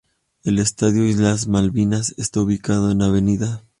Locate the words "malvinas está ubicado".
1.47-2.89